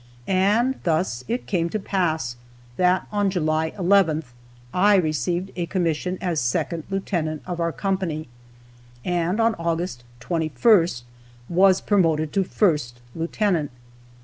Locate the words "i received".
4.73-5.51